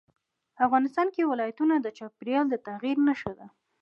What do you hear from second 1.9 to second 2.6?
چاپېریال د